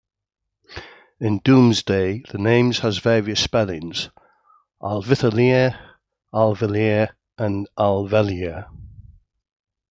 In 1.19 1.37
Domesday 1.43 2.23
the 2.31 2.39
names 2.39 2.79
has 2.79 2.97
various 2.97 3.39
spellings- 3.43 4.09
Alvithelea, 4.81 5.77
Alvileia 6.33 7.09
and 7.37 7.67
Alvilea. 7.77 8.67